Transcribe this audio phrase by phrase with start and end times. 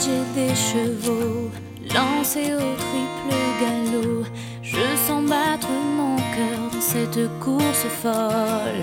[0.00, 1.50] j'ai des chevaux
[1.94, 4.24] lancés au triple galop.
[4.62, 8.82] Je sens battre mon cœur dans cette course folle.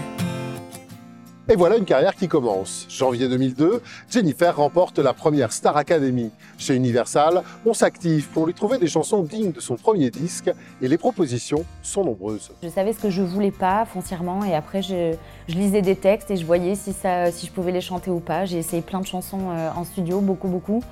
[1.49, 2.85] Et voilà une carrière qui commence.
[2.87, 6.29] Janvier 2002, Jennifer remporte la première Star Academy.
[6.57, 10.51] Chez Universal, on s'active pour lui trouver des chansons dignes de son premier disque
[10.81, 12.51] et les propositions sont nombreuses.
[12.61, 15.15] Je savais ce que je voulais pas foncièrement et après je,
[15.47, 18.19] je lisais des textes et je voyais si, ça, si je pouvais les chanter ou
[18.19, 18.45] pas.
[18.45, 20.83] J'ai essayé plein de chansons euh, en studio, beaucoup beaucoup.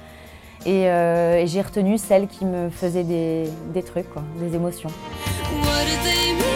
[0.66, 4.90] Et, euh, et j'ai retenu celles qui me faisaient des, des trucs, quoi, des émotions.
[5.64, 6.49] What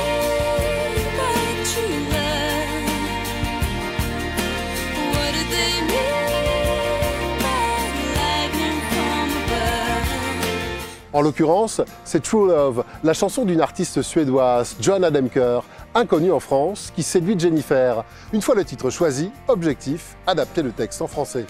[11.13, 15.63] En l'occurrence, c'est True Love, la chanson d'une artiste suédoise, Johanna Demker,
[15.93, 18.03] inconnue en France, qui séduit Jennifer.
[18.33, 21.45] Une fois le titre choisi, objectif, adapter le texte en français.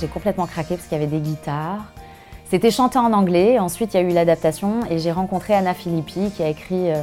[0.00, 1.84] J'ai complètement craqué parce qu'il y avait des guitares.
[2.50, 6.30] C'était chanté en anglais, ensuite il y a eu l'adaptation et j'ai rencontré Anna Filippi
[6.34, 7.02] qui a écrit euh,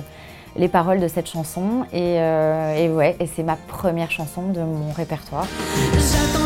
[0.55, 4.61] les paroles de cette chanson et, euh, et ouais, et c'est ma première chanson de
[4.61, 5.45] mon répertoire.
[5.93, 6.45] J'attends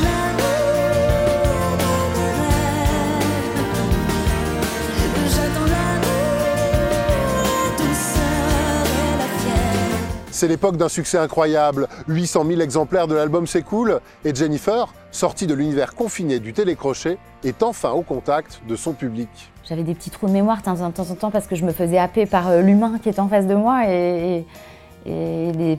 [10.34, 11.88] C'est l'époque d'un succès incroyable.
[12.08, 17.62] 800 000 exemplaires de l'album s'écoulent et Jennifer, sortie de l'univers confiné du télécrochet, est
[17.62, 19.30] enfin au contact de son public.
[19.70, 22.00] J'avais des petits trous de mémoire de temps en temps parce que je me faisais
[22.00, 24.44] happer par euh, l'humain qui était en face de moi et,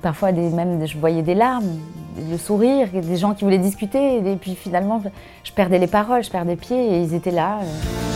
[0.00, 1.80] parfois même je voyais des larmes,
[2.30, 5.02] le sourire, des gens qui voulaient discuter et puis finalement
[5.42, 7.58] je perdais les paroles, je perdais pied et ils étaient là.
[7.60, 8.13] euh.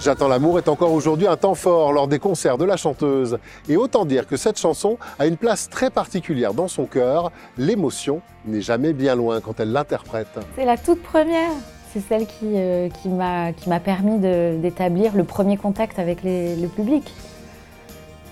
[0.00, 3.38] J'attends l'amour est encore aujourd'hui un temps fort lors des concerts de la chanteuse.
[3.68, 7.30] Et autant dire que cette chanson a une place très particulière dans son cœur.
[7.58, 10.38] L'émotion n'est jamais bien loin quand elle l'interprète.
[10.56, 11.50] C'est la toute première.
[11.92, 17.12] C'est celle qui, euh, qui m'a permis d'établir le premier contact avec les- le public.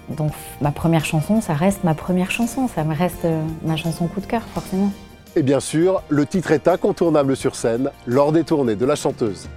[0.09, 0.31] Donc
[0.63, 4.21] ma première chanson, ça reste ma première chanson, ça me reste euh, ma chanson coup
[4.21, 4.91] de cœur forcément.
[5.37, 9.49] Et bien sûr, le titre est incontournable sur scène lors des tournées de la chanteuse.